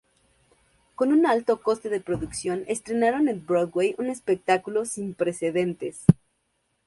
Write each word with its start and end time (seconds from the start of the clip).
Con 0.95 1.11
un 1.13 1.27
alto 1.27 1.61
coste 1.61 1.87
de 1.89 1.99
producción 2.01 2.63
estrenaron 2.67 3.27
en 3.29 3.45
Broadway 3.45 3.93
un 3.99 4.09
espectáculo 4.09 4.83
sin 4.85 5.13
precedentes. 5.13 6.05